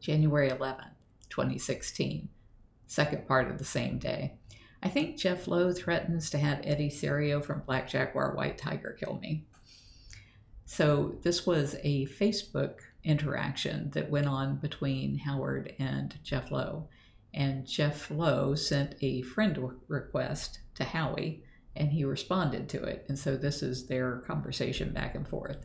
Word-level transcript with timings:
January 0.00 0.48
11, 0.48 0.84
2016, 1.30 2.28
second 2.86 3.26
part 3.26 3.50
of 3.50 3.58
the 3.58 3.64
same 3.64 3.98
day. 3.98 4.34
I 4.82 4.88
think 4.88 5.16
Jeff 5.16 5.48
Lowe 5.48 5.72
threatens 5.72 6.30
to 6.30 6.38
have 6.38 6.60
Eddie 6.62 6.90
Serio 6.90 7.40
from 7.40 7.62
Black 7.66 7.88
Jaguar 7.88 8.34
White 8.34 8.58
Tiger 8.58 8.96
kill 8.98 9.18
me. 9.20 9.44
So 10.66 11.16
this 11.22 11.46
was 11.46 11.76
a 11.82 12.06
Facebook 12.06 12.80
interaction 13.02 13.90
that 13.90 14.10
went 14.10 14.26
on 14.26 14.56
between 14.56 15.18
Howard 15.18 15.74
and 15.78 16.14
Jeff 16.22 16.50
Lowe. 16.50 16.88
And 17.34 17.66
Jeff 17.66 18.10
Lowe 18.10 18.54
sent 18.54 18.94
a 19.00 19.22
friend 19.22 19.72
request 19.88 20.60
to 20.74 20.84
Howie 20.84 21.42
and 21.74 21.90
he 21.90 22.04
responded 22.04 22.68
to 22.68 22.82
it. 22.82 23.04
And 23.08 23.18
so 23.18 23.36
this 23.36 23.62
is 23.62 23.86
their 23.86 24.18
conversation 24.26 24.92
back 24.92 25.14
and 25.14 25.26
forth. 25.26 25.64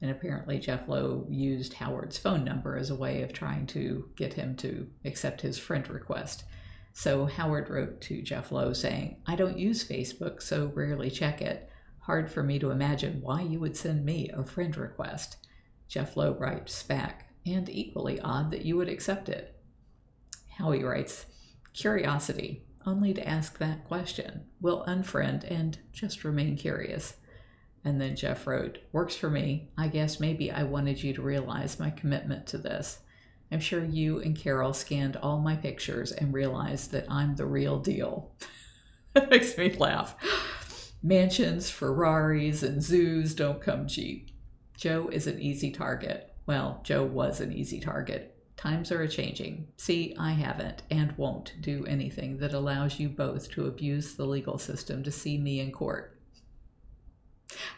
And 0.00 0.10
apparently, 0.10 0.58
Jeff 0.58 0.88
Lowe 0.88 1.26
used 1.28 1.72
Howard's 1.72 2.18
phone 2.18 2.44
number 2.44 2.76
as 2.76 2.90
a 2.90 2.94
way 2.96 3.22
of 3.22 3.32
trying 3.32 3.66
to 3.68 4.08
get 4.16 4.34
him 4.34 4.54
to 4.56 4.86
accept 5.04 5.40
his 5.40 5.58
friend 5.58 5.88
request. 5.88 6.44
So 6.92 7.26
Howard 7.26 7.68
wrote 7.68 8.00
to 8.02 8.22
Jeff 8.22 8.52
Lowe 8.52 8.72
saying, 8.72 9.16
I 9.26 9.36
don't 9.36 9.58
use 9.58 9.88
Facebook, 9.88 10.42
so 10.42 10.70
rarely 10.74 11.10
check 11.10 11.42
it. 11.42 11.70
Hard 12.00 12.30
for 12.30 12.42
me 12.42 12.58
to 12.58 12.70
imagine 12.70 13.20
why 13.20 13.42
you 13.42 13.60
would 13.60 13.76
send 13.76 14.04
me 14.04 14.30
a 14.32 14.44
friend 14.44 14.76
request. 14.76 15.36
Jeff 15.88 16.16
Lowe 16.16 16.34
writes 16.34 16.82
back, 16.82 17.30
and 17.44 17.68
equally 17.68 18.20
odd 18.20 18.50
that 18.50 18.64
you 18.64 18.76
would 18.76 18.88
accept 18.88 19.28
it. 19.28 19.60
Howie 20.58 20.84
writes, 20.84 21.26
Curiosity, 21.72 22.64
only 22.86 23.14
to 23.14 23.28
ask 23.28 23.58
that 23.58 23.84
question. 23.86 24.46
Will 24.60 24.84
unfriend 24.86 25.48
and 25.50 25.78
just 25.92 26.24
remain 26.24 26.56
curious. 26.56 27.14
And 27.88 27.98
then 27.98 28.16
Jeff 28.16 28.46
wrote, 28.46 28.80
Works 28.92 29.16
for 29.16 29.30
me. 29.30 29.70
I 29.78 29.88
guess 29.88 30.20
maybe 30.20 30.50
I 30.50 30.62
wanted 30.62 31.02
you 31.02 31.14
to 31.14 31.22
realize 31.22 31.80
my 31.80 31.88
commitment 31.88 32.46
to 32.48 32.58
this. 32.58 32.98
I'm 33.50 33.60
sure 33.60 33.82
you 33.82 34.18
and 34.20 34.36
Carole 34.36 34.74
scanned 34.74 35.16
all 35.16 35.40
my 35.40 35.56
pictures 35.56 36.12
and 36.12 36.34
realized 36.34 36.92
that 36.92 37.10
I'm 37.10 37.34
the 37.34 37.46
real 37.46 37.78
deal. 37.78 38.32
that 39.14 39.30
makes 39.30 39.56
me 39.56 39.72
laugh. 39.72 40.16
Mansions, 41.02 41.70
Ferraris, 41.70 42.62
and 42.62 42.82
zoos 42.82 43.34
don't 43.34 43.62
come 43.62 43.86
cheap. 43.86 44.32
Joe 44.76 45.08
is 45.10 45.26
an 45.26 45.40
easy 45.40 45.70
target. 45.70 46.34
Well, 46.44 46.82
Joe 46.84 47.06
was 47.06 47.40
an 47.40 47.54
easy 47.54 47.80
target. 47.80 48.36
Times 48.58 48.92
are 48.92 49.00
a 49.00 49.08
changing. 49.08 49.66
See, 49.78 50.14
I 50.18 50.32
haven't 50.32 50.82
and 50.90 51.16
won't 51.16 51.54
do 51.62 51.86
anything 51.86 52.36
that 52.38 52.52
allows 52.52 53.00
you 53.00 53.08
both 53.08 53.50
to 53.52 53.66
abuse 53.66 54.14
the 54.14 54.26
legal 54.26 54.58
system 54.58 55.02
to 55.04 55.10
see 55.10 55.38
me 55.38 55.60
in 55.60 55.72
court. 55.72 56.17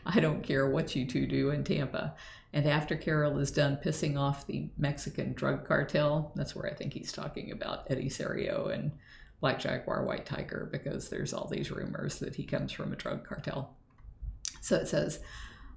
I 0.06 0.20
don't 0.20 0.42
care 0.42 0.68
what 0.68 0.94
you 0.96 1.06
two 1.06 1.26
do 1.26 1.50
in 1.50 1.64
Tampa. 1.64 2.14
And 2.52 2.66
after 2.66 2.96
Carole 2.96 3.38
is 3.38 3.50
done 3.50 3.78
pissing 3.84 4.18
off 4.18 4.46
the 4.46 4.68
Mexican 4.76 5.34
drug 5.34 5.66
cartel, 5.66 6.32
that's 6.34 6.56
where 6.56 6.66
I 6.66 6.74
think 6.74 6.92
he's 6.92 7.12
talking 7.12 7.52
about 7.52 7.86
Eddie 7.90 8.08
Serio 8.08 8.68
and 8.68 8.92
Black 9.40 9.60
Jaguar 9.60 10.04
White 10.04 10.26
Tiger, 10.26 10.68
because 10.70 11.08
there's 11.08 11.32
all 11.32 11.48
these 11.48 11.70
rumors 11.70 12.18
that 12.18 12.34
he 12.34 12.44
comes 12.44 12.72
from 12.72 12.92
a 12.92 12.96
drug 12.96 13.24
cartel. 13.24 13.76
So 14.60 14.76
it 14.76 14.88
says, 14.88 15.20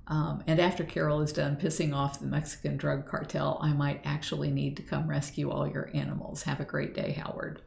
um, 0.08 0.44
and 0.48 0.60
after 0.60 0.84
Carole 0.84 1.22
is 1.22 1.32
done 1.32 1.56
pissing 1.56 1.96
off 1.96 2.20
the 2.20 2.26
Mexican 2.26 2.76
drug 2.76 3.08
cartel, 3.08 3.60
I 3.62 3.72
might 3.72 4.02
actually 4.04 4.52
need 4.52 4.76
to 4.78 4.84
come 4.84 5.08
rescue 5.08 5.50
all 5.50 5.68
your 5.68 5.90
animals. 5.94 6.44
Have 6.44 6.60
a 6.60 6.66
great 6.66 6.94
day, 6.94 7.14
Howard. 7.14 7.62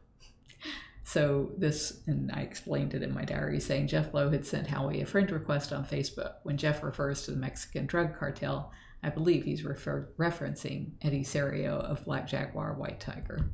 So 1.07 1.53
this, 1.57 2.01
and 2.07 2.29
I 2.33 2.41
explained 2.41 2.93
it 2.93 3.01
in 3.01 3.13
my 3.13 3.23
diary, 3.23 3.61
saying 3.61 3.87
Jeff 3.87 4.13
Lowe 4.13 4.29
had 4.29 4.45
sent 4.45 4.67
Howie 4.67 4.99
a 4.99 5.05
friend 5.05 5.31
request 5.31 5.71
on 5.71 5.85
Facebook. 5.85 6.33
When 6.43 6.57
Jeff 6.57 6.83
refers 6.83 7.21
to 7.21 7.31
the 7.31 7.37
Mexican 7.37 7.85
drug 7.85 8.13
cartel, 8.13 8.73
I 9.01 9.09
believe 9.09 9.45
he's 9.45 9.63
refer- 9.63 10.09
referencing 10.19 10.91
Eddie 11.01 11.23
Serio 11.23 11.79
of 11.79 12.03
Black 12.03 12.27
Jaguar 12.27 12.73
White 12.73 12.99
Tiger. 12.99 13.49